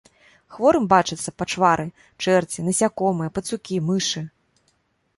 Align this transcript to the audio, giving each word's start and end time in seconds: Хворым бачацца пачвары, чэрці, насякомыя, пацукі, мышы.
Хворым 0.53 0.87
бачацца 0.93 1.29
пачвары, 1.41 1.87
чэрці, 2.25 2.67
насякомыя, 2.71 3.33
пацукі, 3.39 3.75
мышы. 3.95 4.29